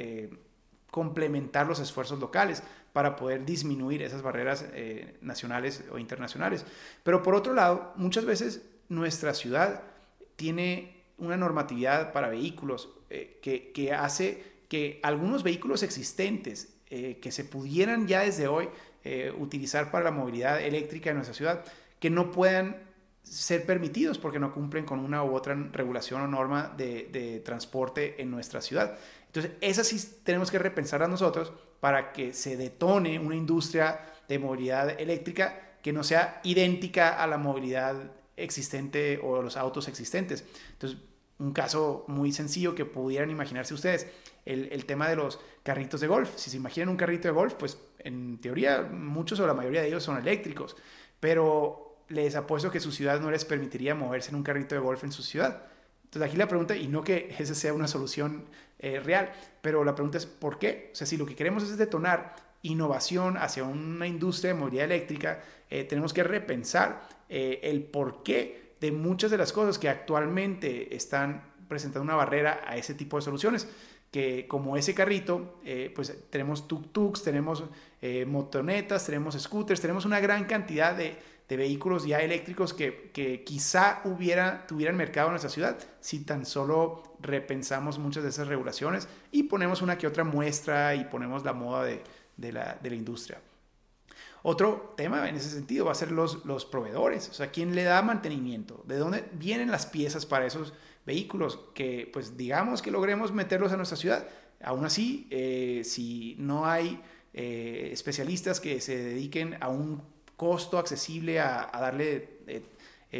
complementar 0.90 1.66
los 1.66 1.80
esfuerzos 1.80 2.18
locales 2.18 2.62
para 2.92 3.16
poder 3.16 3.46
disminuir 3.46 4.02
esas 4.02 4.20
barreras 4.20 4.66
nacionales 5.22 5.84
o 5.90 5.98
internacionales. 5.98 6.66
Pero 7.02 7.22
por 7.22 7.34
otro 7.34 7.54
lado, 7.54 7.94
muchas 7.96 8.26
veces 8.26 8.62
nuestra 8.90 9.32
ciudad 9.32 9.82
tiene 10.36 10.97
una 11.18 11.36
normatividad 11.36 12.12
para 12.12 12.28
vehículos 12.28 12.88
eh, 13.10 13.38
que, 13.42 13.92
hace 13.92 14.42
que 14.68 15.00
algunos 15.02 15.42
vehículos 15.42 15.82
existentes 15.82 16.74
eh, 16.90 17.18
que 17.20 17.32
se 17.32 17.44
pudieran 17.44 18.06
ya 18.06 18.20
desde 18.20 18.48
hoy 18.48 18.68
eh, 19.04 19.32
utilizar 19.38 19.90
para 19.90 20.04
la 20.04 20.10
movilidad 20.10 20.60
eléctrica 20.60 21.10
en 21.10 21.16
nuestra 21.16 21.34
ciudad, 21.34 21.64
que 21.98 22.10
no 22.10 22.30
puedan 22.30 22.76
ser 23.22 23.66
permitidos 23.66 24.18
porque 24.18 24.38
no 24.38 24.54
cumplen 24.54 24.84
con 24.84 25.00
una 25.00 25.22
u 25.22 25.34
otra 25.34 25.54
regulación 25.72 26.22
o 26.22 26.26
norma 26.26 26.72
de, 26.76 27.08
de 27.12 27.40
transporte 27.40 28.20
en 28.22 28.30
nuestra 28.30 28.60
ciudad. 28.60 28.96
Entonces, 29.26 29.52
esas 29.60 29.86
sí 29.86 29.98
tenemos 30.22 30.50
que 30.50 30.58
repensar 30.58 31.02
a 31.02 31.08
nosotros 31.08 31.52
para 31.80 32.12
que 32.12 32.32
se 32.32 32.56
detone 32.56 33.18
una 33.18 33.36
industria 33.36 34.00
de 34.28 34.38
movilidad 34.38 34.98
eléctrica 35.00 35.76
que 35.82 35.92
no 35.92 36.02
sea 36.02 36.40
idéntica 36.44 37.22
a 37.22 37.26
la 37.26 37.38
movilidad 37.38 38.12
existente 38.38 39.20
o 39.22 39.42
los 39.42 39.56
autos 39.56 39.88
existentes. 39.88 40.44
Entonces, 40.72 40.98
un 41.38 41.52
caso 41.52 42.04
muy 42.08 42.32
sencillo 42.32 42.74
que 42.74 42.84
pudieran 42.84 43.30
imaginarse 43.30 43.74
ustedes, 43.74 44.08
el, 44.44 44.86
tema 44.86 45.08
de 45.08 45.16
los 45.16 45.38
carritos 45.62 46.00
de 46.00 46.06
golf. 46.06 46.30
Si 46.36 46.50
se 46.50 46.56
imaginan 46.56 46.88
un 46.88 46.96
carrito 46.96 47.28
de 47.28 47.34
golf, 47.34 47.54
pues 47.54 47.78
en 47.98 48.38
teoría 48.38 48.82
muchos 48.82 49.38
o 49.40 49.46
la 49.46 49.54
mayoría 49.54 49.82
de 49.82 49.88
ellos 49.88 50.02
son 50.02 50.16
eléctricos, 50.16 50.76
pero 51.20 51.98
les 52.08 52.34
apuesto 52.34 52.70
que 52.70 52.80
su 52.80 52.90
ciudad 52.90 53.20
no 53.20 53.30
les 53.30 53.44
permitiría 53.44 53.94
moverse 53.94 54.30
en 54.30 54.36
un 54.36 54.42
carrito 54.42 54.74
de 54.74 54.80
golf 54.80 55.04
en 55.04 55.12
su 55.12 55.22
ciudad. 55.22 55.64
Entonces 56.04 56.28
aquí 56.28 56.38
la 56.38 56.48
pregunta, 56.48 56.74
y 56.74 56.88
no 56.88 57.04
que 57.04 57.34
esa 57.38 57.54
sea 57.54 57.74
una 57.74 57.86
solución 57.86 58.46
eh, 58.78 58.98
real, 59.00 59.30
pero 59.60 59.84
la 59.84 59.94
pregunta 59.94 60.16
es 60.16 60.24
¿por 60.24 60.58
qué? 60.58 60.90
O 60.92 60.96
sea, 60.96 61.06
si 61.06 61.18
lo 61.18 61.26
que 61.26 61.36
queremos 61.36 61.62
es 61.64 61.76
detonar 61.76 62.34
innovación 62.62 63.36
hacia 63.36 63.64
una 63.64 64.06
industria 64.06 64.52
de 64.52 64.60
movilidad 64.60 64.84
eléctrica, 64.86 65.40
eh, 65.70 65.84
tenemos 65.84 66.12
que 66.12 66.22
repensar 66.22 67.08
eh, 67.28 67.60
el 67.62 67.84
por 67.84 68.22
qué 68.22 68.74
de 68.80 68.92
muchas 68.92 69.30
de 69.30 69.38
las 69.38 69.52
cosas 69.52 69.78
que 69.78 69.88
actualmente 69.88 70.94
están 70.94 71.52
presentando 71.68 72.04
una 72.04 72.14
barrera 72.14 72.62
a 72.66 72.76
ese 72.76 72.94
tipo 72.94 73.16
de 73.16 73.22
soluciones. 73.22 73.68
Que 74.10 74.48
como 74.48 74.78
ese 74.78 74.94
carrito, 74.94 75.60
eh, 75.64 75.92
pues 75.94 76.14
tenemos 76.30 76.66
tuk-tuks, 76.66 77.22
tenemos 77.22 77.64
motonetas, 78.26 79.04
tenemos 79.04 79.34
scooters, 79.38 79.80
tenemos 79.80 80.06
una 80.06 80.20
gran 80.20 80.44
cantidad 80.44 80.96
de, 80.96 81.18
vehículos 81.48 82.06
ya 82.06 82.20
eléctricos 82.20 82.72
que, 82.72 83.10
que, 83.12 83.42
quizá 83.42 84.00
hubiera, 84.04 84.66
tuvieran 84.66 84.96
mercado 84.96 85.28
en 85.28 85.32
nuestra 85.32 85.50
ciudad 85.50 85.78
si 86.00 86.20
tan 86.20 86.46
solo 86.46 87.02
repensamos 87.20 87.98
muchas 87.98 88.22
de 88.22 88.28
esas 88.28 88.48
regulaciones 88.48 89.08
y 89.32 89.44
ponemos 89.44 89.82
una 89.82 89.98
que 89.98 90.06
otra 90.06 90.24
muestra 90.24 90.94
y 90.94 91.04
ponemos 91.04 91.44
la 91.44 91.54
moda 91.54 91.84
de, 91.84 92.02
de 92.38 92.52
la, 92.52 92.78
de 92.82 92.88
la 92.88 92.96
industria. 92.96 93.38
Otro 94.42 94.94
tema 94.96 95.28
en 95.28 95.36
ese 95.36 95.50
sentido 95.50 95.84
va 95.84 95.92
a 95.92 95.94
ser 95.94 96.12
los, 96.12 96.44
los 96.46 96.64
proveedores, 96.64 97.28
o 97.28 97.34
sea, 97.34 97.50
quién 97.50 97.74
le 97.74 97.82
da 97.82 98.00
mantenimiento, 98.00 98.82
de 98.86 98.96
dónde 98.96 99.24
vienen 99.32 99.70
las 99.70 99.84
piezas 99.84 100.24
para 100.24 100.46
esos 100.46 100.72
vehículos 101.04 101.58
que, 101.74 102.08
pues, 102.12 102.36
digamos 102.36 102.80
que 102.80 102.90
logremos 102.90 103.32
meterlos 103.32 103.72
a 103.72 103.76
nuestra 103.76 103.96
ciudad. 103.96 104.28
Aún 104.62 104.84
así, 104.84 105.26
eh, 105.30 105.82
si 105.84 106.36
no 106.38 106.66
hay 106.66 107.00
eh, 107.34 107.90
especialistas 107.92 108.60
que 108.60 108.80
se 108.80 108.96
dediquen 108.96 109.56
a 109.60 109.68
un 109.68 110.02
costo 110.36 110.78
accesible 110.78 111.40
a, 111.40 111.68
darle 111.72 112.38
eh, 112.46 112.62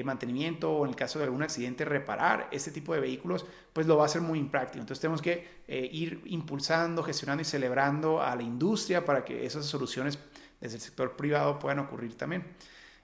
mantenimiento 0.04 0.71
o 0.71 0.85
en 0.85 0.90
el 0.90 0.97
caso 0.97 1.18
de 1.18 1.25
algún 1.25 1.42
accidente 1.42 1.85
reparar 1.85 2.49
este 2.50 2.71
tipo 2.71 2.95
de 2.95 3.00
vehículos, 3.00 3.47
pues 3.73 3.87
lo 3.87 3.97
va 3.97 4.04
a 4.04 4.09
ser 4.09 4.21
muy 4.21 4.38
impráctico. 4.38 4.80
Entonces 4.80 5.00
tenemos 5.00 5.23
que 5.23 5.62
ir 5.66 6.23
impulsando, 6.26 7.02
gestionando 7.02 7.42
y 7.42 7.45
celebrando 7.45 8.21
a 8.23 8.37
la 8.37 8.42
industria 8.42 9.04
para 9.04 9.25
que 9.25 9.47
esas 9.47 9.64
soluciones 9.64 10.18
desde 10.61 10.76
el 10.76 10.83
sector 10.83 11.16
privado 11.16 11.59
puedan 11.59 11.78
ocurrir 11.78 12.16
también. 12.16 12.45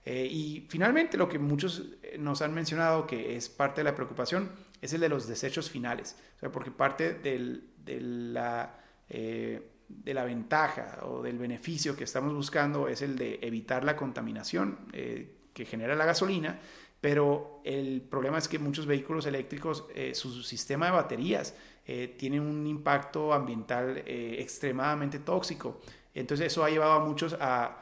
Eh, 0.04 0.28
y 0.30 0.66
finalmente, 0.68 1.16
lo 1.16 1.28
que 1.28 1.38
muchos 1.38 1.82
eh, 2.02 2.16
nos 2.18 2.42
han 2.42 2.52
mencionado 2.52 3.06
que 3.06 3.36
es 3.36 3.48
parte 3.48 3.80
de 3.80 3.84
la 3.84 3.94
preocupación 3.94 4.50
es 4.82 4.92
el 4.92 5.00
de 5.00 5.08
los 5.08 5.26
desechos 5.26 5.70
finales, 5.70 6.16
o 6.36 6.40
sea, 6.40 6.52
porque 6.52 6.70
parte 6.70 7.14
del, 7.14 7.70
de, 7.78 8.00
la, 8.00 8.78
eh, 9.08 9.70
de 9.88 10.14
la 10.14 10.24
ventaja 10.24 10.98
o 11.04 11.22
del 11.22 11.38
beneficio 11.38 11.96
que 11.96 12.04
estamos 12.04 12.34
buscando 12.34 12.86
es 12.86 13.00
el 13.00 13.16
de 13.16 13.38
evitar 13.40 13.82
la 13.82 13.96
contaminación 13.96 14.78
que 15.54 15.64
genera 15.64 15.94
la 15.94 16.04
gasolina, 16.04 16.58
pero 17.00 17.60
el 17.64 18.02
problema 18.02 18.38
es 18.38 18.48
que 18.48 18.58
muchos 18.58 18.86
vehículos 18.86 19.26
eléctricos, 19.26 19.84
su 20.14 20.42
sistema 20.42 20.86
de 20.86 20.92
baterías 20.92 21.54
tiene 22.16 22.40
un 22.40 22.66
impacto 22.66 23.34
ambiental 23.34 24.02
extremadamente 24.06 25.18
tóxico. 25.18 25.80
Entonces 26.14 26.46
eso 26.46 26.64
ha 26.64 26.70
llevado 26.70 26.92
a 26.92 27.00
muchos 27.00 27.36
a, 27.40 27.80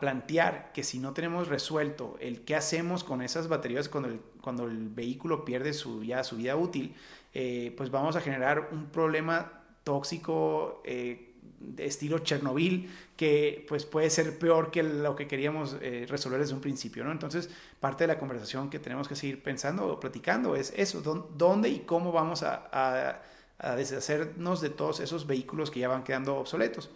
plantear 0.00 0.72
que 0.72 0.84
si 0.84 0.98
no 0.98 1.12
tenemos 1.12 1.48
resuelto 1.48 2.16
el 2.20 2.42
qué 2.42 2.54
hacemos 2.54 3.02
con 3.02 3.20
esas 3.20 3.48
baterías 3.48 3.88
cuando 3.88 4.10
el, 4.10 4.20
cuando 4.40 4.66
el 4.66 4.88
vehículo 4.88 5.44
pierde 5.44 5.72
su, 5.72 6.04
ya, 6.04 6.22
su 6.22 6.36
vida 6.36 6.54
útil, 6.56 6.94
eh, 7.34 7.74
pues 7.76 7.90
vamos 7.90 8.14
a 8.14 8.20
generar 8.20 8.68
un 8.72 8.86
problema 8.86 9.64
tóxico 9.84 10.82
eh, 10.84 11.31
de 11.60 11.86
estilo 11.86 12.18
Chernobyl 12.18 12.90
que 13.16 13.64
pues 13.68 13.84
puede 13.84 14.10
ser 14.10 14.38
peor 14.38 14.70
que 14.70 14.82
lo 14.82 15.14
que 15.14 15.26
queríamos 15.26 15.76
eh, 15.80 16.06
resolver 16.08 16.40
desde 16.40 16.54
un 16.54 16.60
principio, 16.60 17.04
¿no? 17.04 17.12
Entonces, 17.12 17.48
parte 17.78 18.04
de 18.04 18.08
la 18.08 18.18
conversación 18.18 18.68
que 18.68 18.78
tenemos 18.78 19.08
que 19.08 19.14
seguir 19.14 19.42
pensando 19.42 19.86
o 19.86 20.00
platicando 20.00 20.56
es 20.56 20.72
eso, 20.76 21.00
dónde 21.00 21.68
y 21.68 21.80
cómo 21.80 22.12
vamos 22.12 22.42
a 22.42 23.22
deshacernos 23.76 24.60
de 24.60 24.70
todos 24.70 24.98
esos 24.98 25.26
vehículos 25.26 25.70
que 25.70 25.80
ya 25.80 25.88
van 25.88 26.02
quedando 26.02 26.36
obsoletos. 26.36 26.90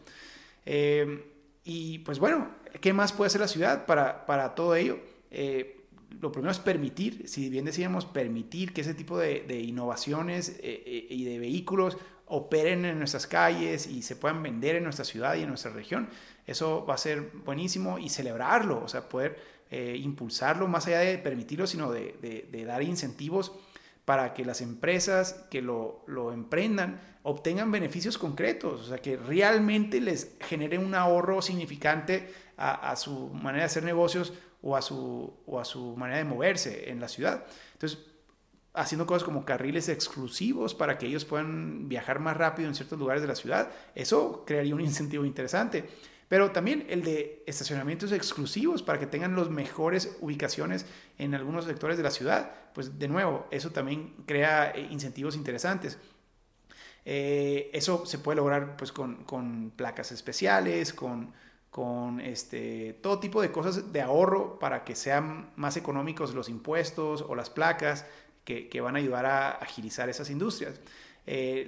Eh, 0.67 1.25
y 1.65 2.01
pues 2.01 2.19
bueno, 2.19 2.49
¿qué 2.81 2.93
más 2.93 3.13
puede 3.13 3.29
hacer 3.29 3.41
la 3.41 3.49
ciudad 3.49 3.87
para, 3.87 4.27
para 4.27 4.55
todo 4.55 4.75
ello? 4.75 4.99
Eh, 5.31 5.85
lo 6.21 6.33
primero 6.33 6.51
es 6.51 6.59
permitir, 6.59 7.29
si 7.29 7.51
bien 7.51 7.65
decíamos, 7.65 8.05
permitir 8.05 8.73
que 8.73 8.81
ese 8.81 8.95
tipo 8.95 9.19
de, 9.19 9.61
innovaciones 9.61 10.59
y 10.63 11.25
de 11.25 11.39
vehículos 11.39 11.99
operen 12.27 12.85
en 12.85 12.99
nuestras 12.99 13.27
calles 13.27 13.87
y 13.87 14.03
se 14.03 14.17
puedan 14.17 14.43
vender 14.43 14.77
en 14.77 14.85
nuestra 14.85 15.05
ciudad 15.05 15.35
y 15.37 15.43
en 15.43 15.49
nuestra 15.49 15.71
región. 15.71 16.09
Eso 16.47 16.85
va 16.87 16.95
a 16.95 16.99
ser 16.99 17.31
buenísimo 17.45 17.99
y 17.99 18.09
celebrarlo, 18.09 18.83
o 18.83 18.89
sea, 18.89 19.09
poder 19.09 19.39
eh, 19.71 19.97
impulsarlo 20.01 20.69
más 20.69 20.87
allá 20.87 21.01
de 21.01 21.19
permitirlo, 21.19 21.67
sino 21.67 21.91
de, 21.91 22.65
dar 22.67 22.83
incentivos 22.83 23.53
para 24.05 24.35
que 24.35 24.45
las 24.45 24.61
empresas 24.61 25.45
que 25.51 25.63
lo, 25.63 26.05
emprendan 26.33 27.01
obtengan 27.25 27.73
beneficios 27.73 28.19
concretos, 28.19 28.83
o 28.83 28.85
sea, 28.85 28.99
que 28.99 29.17
realmente 29.17 30.01
les 30.01 30.37
genere 30.41 30.79
un 30.79 30.95
ahorro 30.95 31.43
significante 31.43 32.33
a, 32.57 32.95
su 32.97 33.29
manera 33.31 33.65
de 33.65 33.67
hacer 33.67 33.83
negocios 33.83 34.33
o 34.63 34.77
a, 34.77 34.83
su, 34.83 35.35
o 35.47 35.59
a 35.59 35.65
su 35.65 35.97
manera 35.97 36.19
de 36.19 36.25
moverse 36.25 36.89
en 36.89 37.01
la 37.01 37.09
ciudad. 37.09 37.45
Entonces, 37.73 37.99
haciendo 38.77 39.07
cosas 39.07 39.25
como 39.25 39.45
carriles 39.45 39.89
exclusivos 39.89 40.75
para 40.75 40.99
que 40.99 41.07
ellos 41.07 41.25
puedan 41.25 41.89
viajar 41.89 42.21
más 42.21 42.37
rápido 42.37 42.69
en 42.69 42.75
ciertos 42.75 42.99
lugares 42.99 43.23
de 43.23 43.29
la 43.29 43.35
ciudad, 43.35 43.71
eso 43.95 44.45
crearía 44.47 44.75
un 44.75 44.83
incentivo 44.83 45.25
interesante. 45.25 45.89
Pero 46.29 46.51
también 46.51 46.87
el 46.89 47.03
de 47.03 47.45
estacionamientos 47.47 48.13
exclusivos 48.13 48.83
para 48.83 48.99
que 48.99 49.07
tengan 49.07 49.37
las 49.37 49.49
mejores 49.49 50.17
ubicaciones 50.21 50.85
en 51.19 51.35
algunos 51.35 51.65
sectores 51.65 51.97
de 51.97 52.03
la 52.03 52.11
ciudad, 52.11 52.53
pues 52.75 52.99
de 52.99 53.09
nuevo, 53.09 53.47
eso 53.51 53.71
también 53.71 54.15
crea 54.27 54.73
eh, 54.73 54.89
incentivos 54.91 55.37
interesantes. 55.37 55.99
Eh, 57.05 57.71
eso 57.73 58.05
se 58.05 58.19
puede 58.19 58.37
lograr 58.37 58.77
pues 58.77 58.91
con, 58.91 59.73
placas 59.77 60.11
especiales, 60.11 60.93
con, 60.93 61.33
con 61.71 62.21
este, 62.21 62.99
todo 63.01 63.21
tipo 63.21 63.41
de 63.41 63.53
cosas 63.53 63.93
de 63.93 64.01
ahorro 64.03 64.59
para 64.59 64.83
que 64.83 64.97
sean 64.97 65.53
más 65.55 65.77
económicos 65.77 66.35
los 66.35 66.49
impuestos 66.49 67.23
o 67.23 67.37
las 67.37 67.51
placas, 67.51 68.05
que, 68.47 68.81
van 68.81 68.95
a 68.95 69.01
ayudar 69.01 69.27
a 69.27 69.51
agilizar 69.51 70.09
esas 70.09 70.31
industrias. 70.31 70.81
Eh, 71.27 71.67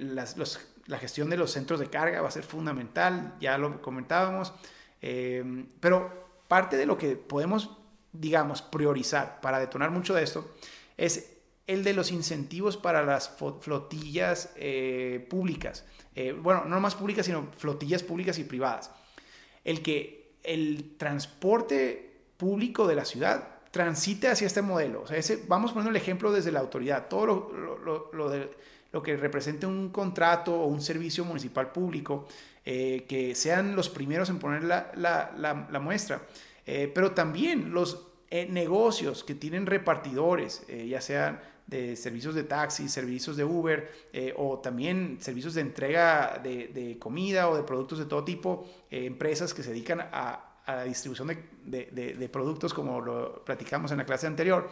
la 0.87 0.97
gestión 0.97 1.29
de 1.29 1.37
los 1.37 1.51
centros 1.51 1.79
de 1.79 1.89
carga 1.89 2.21
va 2.21 2.29
a 2.29 2.31
ser 2.31 2.43
fundamental, 2.43 3.35
ya 3.39 3.57
lo 3.57 3.81
comentábamos, 3.81 4.53
eh, 5.01 5.65
pero 5.79 6.41
parte 6.47 6.77
de 6.77 6.85
lo 6.85 6.97
que 6.97 7.15
podemos, 7.17 7.77
digamos, 8.13 8.61
priorizar 8.61 9.41
para 9.41 9.59
detonar 9.59 9.91
mucho 9.91 10.15
de 10.15 10.23
esto 10.23 10.55
es 10.97 11.35
el 11.67 11.83
de 11.83 11.93
los 11.93 12.11
incentivos 12.11 12.77
para 12.77 13.03
las 13.03 13.29
flotillas 13.61 14.51
eh, 14.55 15.27
públicas. 15.29 15.85
bueno, 16.41 16.65
no 16.65 16.79
más 16.79 16.95
públicas, 16.95 17.25
sino 17.25 17.49
flotillas 17.57 18.03
públicas 18.03 18.39
y 18.39 18.43
privadas. 18.43 18.91
El 19.63 19.83
que 19.83 20.33
el 20.43 20.95
transporte 20.97 22.23
público 22.37 22.87
de 22.87 22.95
la 22.95 23.05
ciudad 23.05 23.58
transite 23.71 24.27
hacia 24.27 24.47
este 24.47 24.61
modelo. 24.61 25.03
O 25.03 25.07
sea, 25.07 25.17
ese, 25.17 25.43
vamos 25.47 25.71
poniendo 25.71 25.91
el 25.91 26.01
ejemplo 26.01 26.31
desde 26.31 26.51
la 26.51 26.59
autoridad. 26.59 27.07
Todo 27.07 27.25
lo, 27.25 28.09
lo, 28.11 28.29
de, 28.29 28.49
lo 28.91 29.03
que 29.03 29.15
represente 29.17 29.65
un 29.65 29.89
contrato 29.89 30.53
o 30.53 30.65
un 30.65 30.81
servicio 30.81 31.23
municipal 31.25 31.71
público, 31.71 32.27
eh, 32.65 33.05
que 33.07 33.35
sean 33.35 33.75
los 33.75 33.89
primeros 33.89 34.29
en 34.29 34.39
poner 34.39 34.63
la, 34.63 34.91
la, 34.95 35.79
muestra. 35.79 36.21
Eh, 36.65 36.91
pero 36.93 37.11
también 37.11 37.71
los 37.71 38.07
eh, 38.29 38.47
negocios 38.49 39.23
que 39.23 39.35
tienen 39.35 39.65
repartidores, 39.65 40.65
ya 40.67 41.01
sean 41.01 41.39
de 41.67 41.95
servicios 41.95 42.33
de 42.33 42.43
taxi, 42.43 42.89
servicios 42.89 43.37
de 43.37 43.43
Uber 43.43 44.09
o 44.37 44.57
también 44.57 45.19
servicios 45.21 45.53
de 45.53 45.61
entrega 45.61 46.39
de, 46.43 46.67
de, 46.67 46.97
comida 46.97 47.47
o 47.47 47.55
de 47.55 47.61
productos 47.61 47.99
de 47.99 48.05
todo 48.05 48.23
tipo, 48.23 48.67
empresas 48.89 49.53
que 49.53 49.61
se 49.61 49.69
dedican 49.69 50.01
a 50.11 50.48
a 50.69 50.75
la 50.75 50.83
distribución 50.83 51.35
de, 51.65 52.29
productos 52.31 52.75
como 52.75 53.01
lo 53.01 53.43
platicamos 53.43 53.91
en 53.91 53.97
la 53.97 54.05
clase 54.05 54.27
anterior, 54.27 54.69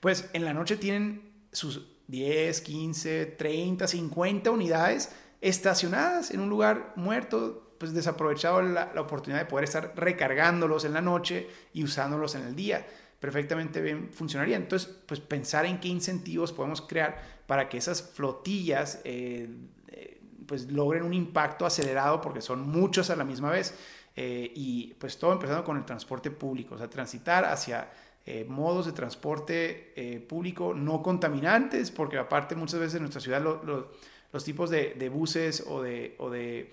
pues 0.00 0.28
en 0.32 0.44
la 0.44 0.52
noche 0.52 0.76
tienen 0.76 1.30
sus 1.52 1.86
10, 2.08 2.60
15, 2.60 3.26
30, 3.26 3.86
50 3.86 4.50
unidades 4.50 5.14
estacionadas 5.40 6.32
en 6.32 6.40
un 6.40 6.50
lugar 6.50 6.92
muerto, 6.96 7.76
pues 7.78 7.94
desaprovechado 7.94 8.62
la, 8.62 8.92
oportunidad 8.96 9.38
de 9.38 9.46
poder 9.46 9.64
estar 9.64 9.92
recargándolos 9.94 10.84
en 10.84 10.92
la 10.92 11.00
noche 11.00 11.48
y 11.72 11.84
usándolos 11.84 12.34
en 12.34 12.42
el 12.42 12.56
día. 12.56 12.84
Perfectamente 13.20 13.80
bien 13.80 14.10
funcionaría. 14.12 14.56
Entonces, 14.56 14.90
pues 15.06 15.20
pensar 15.20 15.66
en 15.66 15.78
qué 15.78 15.86
incentivos 15.86 16.52
podemos 16.52 16.80
crear 16.80 17.44
para 17.46 17.68
que 17.68 17.78
esas 17.78 18.02
flotillas 18.02 19.00
eh, 19.04 19.48
eh, 19.86 20.20
pues 20.46 20.72
logren 20.72 21.04
un 21.04 21.14
impacto 21.14 21.64
acelerado 21.64 22.20
porque 22.20 22.40
son 22.40 22.68
muchos 22.68 23.08
a 23.10 23.16
la 23.16 23.24
misma 23.24 23.50
vez. 23.50 23.74
Eh, 24.16 24.52
y 24.54 24.94
pues 24.94 25.18
todo 25.18 25.32
empezando 25.32 25.64
con 25.64 25.76
el 25.76 25.84
transporte 25.84 26.30
público, 26.30 26.74
o 26.74 26.78
sea, 26.78 26.90
transitar 26.90 27.44
hacia 27.44 27.90
eh, 28.26 28.44
modos 28.48 28.86
de 28.86 28.92
transporte 28.92 29.92
eh, 29.96 30.20
público 30.20 30.74
no 30.74 31.02
contaminantes, 31.02 31.90
porque 31.90 32.18
aparte 32.18 32.54
muchas 32.56 32.80
veces 32.80 32.96
en 32.96 33.02
nuestra 33.02 33.20
ciudad 33.20 33.40
los 33.40 34.44
tipos 34.44 34.68
de, 34.70 35.08
buses 35.08 35.64
o 35.66 35.80
de, 35.82 36.16
o 36.18 36.28
de 36.28 36.70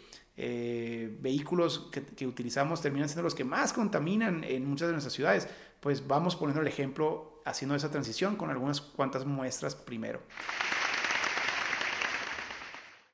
vehículos 1.20 1.90
que, 1.92 2.04
que, 2.04 2.28
utilizamos 2.28 2.82
terminan 2.82 3.08
siendo 3.08 3.24
los 3.24 3.34
que 3.34 3.44
más 3.44 3.72
contaminan 3.72 4.44
en 4.44 4.66
muchas 4.68 4.88
de 4.88 4.94
nuestras 4.94 5.14
ciudades. 5.14 5.48
Pues 5.80 6.08
vamos 6.08 6.36
poniendo 6.36 6.62
el 6.62 6.68
ejemplo 6.68 7.42
haciendo 7.46 7.76
esa 7.76 7.90
transición 7.90 8.36
con 8.36 8.50
algunas 8.50 8.82
cuantas 8.82 9.26
muestras 9.26 9.76
primero. 9.76 10.20